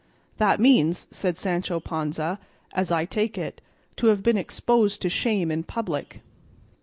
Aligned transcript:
"That 0.37 0.59
means," 0.59 1.05
said 1.11 1.37
Sancho 1.37 1.79
Panza, 1.79 2.39
"as 2.73 2.91
I 2.91 3.05
take 3.05 3.37
it, 3.37 3.61
to 3.97 4.07
have 4.07 4.23
been 4.23 4.35
exposed 4.35 4.99
to 5.03 5.09
shame 5.09 5.51
in 5.51 5.61
public." 5.63 6.21